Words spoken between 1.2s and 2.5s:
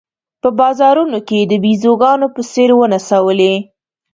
کې د بېزوګانو په